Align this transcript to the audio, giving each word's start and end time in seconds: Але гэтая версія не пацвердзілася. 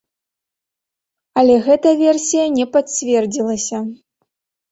Але 1.41 1.57
гэтая 1.67 1.91
версія 2.05 2.45
не 2.57 2.65
пацвердзілася. 2.77 3.77